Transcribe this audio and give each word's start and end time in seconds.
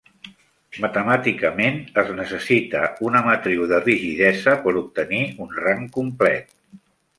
Matemàticament, 0.85 1.77
es 2.03 2.09
necessita 2.21 2.81
una 3.11 3.23
matriu 3.29 3.69
de 3.73 3.83
rigidesa 3.85 4.57
per 4.67 4.75
obtenir 4.83 5.23
un 5.47 5.57
rang 5.63 5.89
complet. 6.01 6.53